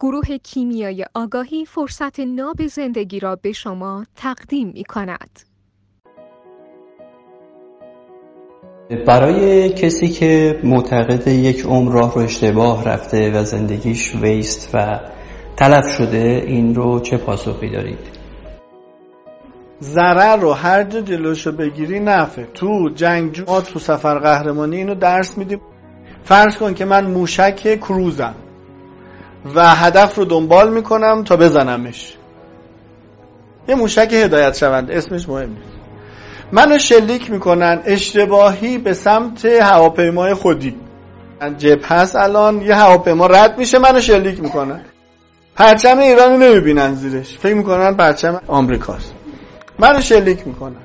گروه 0.00 0.36
کیمیای 0.42 1.04
آگاهی 1.14 1.64
فرصت 1.64 2.20
ناب 2.20 2.66
زندگی 2.66 3.20
را 3.20 3.36
به 3.36 3.52
شما 3.52 4.04
تقدیم 4.16 4.68
می 4.74 4.84
کند. 4.84 5.40
برای 9.06 9.68
کسی 9.68 10.08
که 10.08 10.60
معتقد 10.64 11.28
یک 11.28 11.64
عمر 11.64 11.92
راه 11.92 12.14
رو 12.14 12.20
اشتباه 12.20 12.84
رفته 12.84 13.30
و 13.30 13.44
زندگیش 13.44 14.14
ویست 14.14 14.70
و 14.74 15.00
تلف 15.56 15.96
شده 15.98 16.44
این 16.46 16.74
رو 16.74 17.00
چه 17.00 17.16
پاسخی 17.16 17.70
دارید؟ 17.70 18.18
ضرر 19.80 20.36
رو 20.36 20.52
هر 20.52 20.84
جا 20.84 21.00
جلوشو 21.00 21.52
بگیری 21.52 22.00
نفه 22.00 22.48
تو 22.54 22.88
جنگجو 22.94 23.44
ما 23.46 23.60
تو 23.60 23.78
سفر 23.78 24.18
قهرمانی 24.18 24.76
اینو 24.76 24.94
درس 24.94 25.38
میدیم 25.38 25.60
فرض 26.24 26.56
کن 26.56 26.74
که 26.74 26.84
من 26.84 27.10
موشک 27.10 27.80
کروزم 27.80 28.34
و 29.54 29.74
هدف 29.74 30.14
رو 30.14 30.24
دنبال 30.24 30.72
می‌کنم 30.72 31.24
تا 31.24 31.36
بزنمش. 31.36 32.14
یه 33.68 33.74
موشک 33.74 34.08
هدایت 34.12 34.56
شوند 34.56 34.90
اسمش 34.90 35.28
مهم 35.28 35.48
نیست. 35.48 35.78
منو 36.52 36.78
شلیک 36.78 37.30
می‌کنن 37.30 37.82
اشتباهی 37.84 38.78
به 38.78 38.94
سمت 38.94 39.44
هواپیمای 39.44 40.34
خودی. 40.34 40.74
جب 41.58 41.78
هست 41.84 42.16
الان 42.16 42.62
یه 42.62 42.74
هواپیما 42.74 43.26
رد 43.26 43.58
میشه 43.58 43.78
منو 43.78 44.00
شلیک 44.00 44.40
می‌کنن. 44.40 44.80
پرچم 45.56 45.98
ایران 45.98 46.32
رو 46.32 46.38
نمی‌بینن 46.38 46.94
زیرش. 46.94 47.38
فکر 47.38 47.54
می‌کنن 47.54 47.94
پرچم 47.94 48.40
آمریکاست. 48.46 49.12
منو 49.78 50.00
شلیک 50.00 50.46
می‌کنن. 50.46 50.82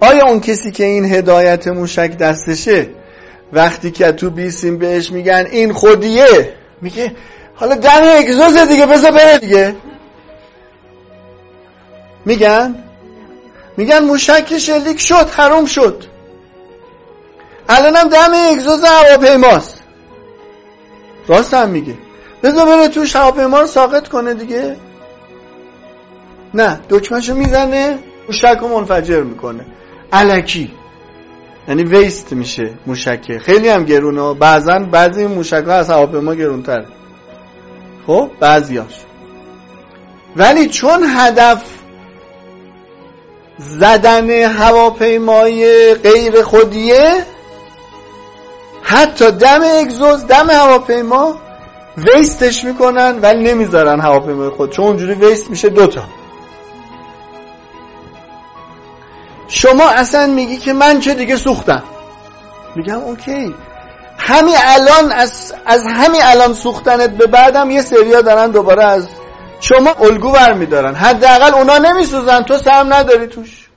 آیا 0.00 0.26
اون 0.26 0.40
کسی 0.40 0.70
که 0.70 0.84
این 0.84 1.04
هدایت 1.04 1.68
موشک 1.68 2.18
دستشه 2.18 2.86
وقتی 3.52 3.90
که 3.90 4.12
تو 4.12 4.30
بیسیم 4.30 4.78
بهش 4.78 5.12
میگن 5.12 5.46
این 5.50 5.72
خودیه؟ 5.72 6.54
میگه 6.82 7.16
حالا 7.54 7.74
دم 7.74 8.02
اگزوز 8.18 8.58
دیگه 8.58 8.86
بذار 8.86 9.10
بره 9.10 9.38
دیگه. 9.38 9.74
میگن؟ 12.24 12.74
میگن 13.76 13.98
موشک 13.98 14.58
شلیک 14.58 15.00
شد 15.00 15.30
حروم 15.30 15.64
شد. 15.66 16.04
الانم 17.68 18.08
دم 18.08 18.32
اگزوز 18.50 18.84
هواپیماست. 18.84 19.82
راست 21.26 21.54
هم 21.54 21.68
میگه. 21.68 21.94
بذار 22.42 22.66
بره 22.66 22.88
توش 22.88 23.16
هواپیما 23.16 23.60
رو 23.60 23.66
ساقط 23.66 24.08
کنه 24.08 24.34
دیگه. 24.34 24.76
نه 26.54 26.80
دکمهشو 26.88 27.34
می‌زنه 27.34 27.98
موشک 28.28 28.58
رو 28.60 28.68
منفجر 28.68 29.22
می‌کنه. 29.22 29.66
علکی 30.12 30.74
یعنی 31.68 31.84
ویست 31.84 32.32
میشه 32.32 32.70
موشکه. 32.86 33.38
خیلی 33.38 33.68
هم 33.68 33.84
گرونه 33.84 34.34
بعضا 34.34 34.78
بعضی 34.78 35.26
موشک 35.26 35.64
ها 35.66 35.72
از 35.72 35.90
هواپیما 35.90 36.34
گرونتر 36.34 36.84
خب 38.06 38.30
بعضیاش. 38.40 39.00
ولی 40.36 40.68
چون 40.68 41.04
هدف 41.16 41.62
زدن 43.58 44.30
هواپیمای 44.30 45.94
غیر 45.94 46.42
خودیه 46.42 47.24
حتی 48.82 49.30
دم 49.30 49.60
اگزوز 49.80 50.26
دم 50.26 50.50
هواپیما 50.50 51.34
ویستش 51.96 52.64
می‌کنن 52.64 53.18
ولی 53.22 53.52
نمی‌ذارن 53.52 54.00
هواپیمای 54.00 54.48
خود. 54.48 54.70
چون 54.70 54.84
اونجوری 54.84 55.14
ویست 55.14 55.50
میشه 55.50 55.68
دوتا. 55.68 56.02
شما 59.54 59.88
اصلا 59.90 60.26
میگی 60.26 60.56
که 60.56 60.72
من 60.72 61.00
چه 61.00 61.14
دیگه 61.14 61.36
سوختم؟ 61.36 61.82
میگم 62.76 62.98
اوکی. 62.98 63.54
همین 64.18 64.56
الان 64.58 65.12
از, 65.12 65.54
از 65.66 65.86
همین 65.86 66.20
الان 66.22 66.54
سوختنت 66.54 67.10
به 67.10 67.26
بعدم 67.26 67.70
یه 67.70 67.82
سریا 67.82 68.20
دارن 68.22 68.50
دوباره 68.50 68.84
از 68.84 69.08
شما 69.60 69.90
الگو 70.00 70.32
برمیدارن 70.32 70.94
حداقل 70.94 71.54
اونا 71.54 71.78
نمیسوزن. 71.78 72.42
تو 72.42 72.58
سهم 72.58 72.92
نداری 72.92 73.26
توش. 73.26 73.68